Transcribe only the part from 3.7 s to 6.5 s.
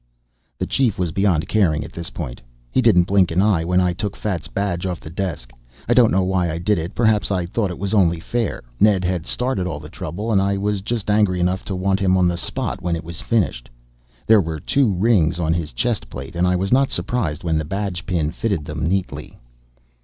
I took Fats' badge off the desk. I don't know why